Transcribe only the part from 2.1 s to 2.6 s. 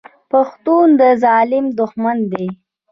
دی.